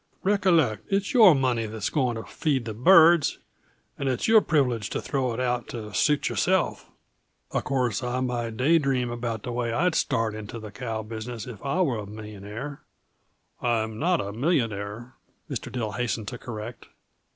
[0.23, 3.37] "Recollect, it's your money that's going to feed the birds
[3.99, 6.89] and it's your privilege to throw it out to suit yourself.
[7.51, 11.45] Uh course, I might day dream about the way I'd start into the cow business
[11.45, 12.81] if I was a millionaire"
[13.61, 15.13] "I'm not a millionaire,"
[15.47, 15.71] Mr.
[15.71, 16.87] Dill hastened to correct.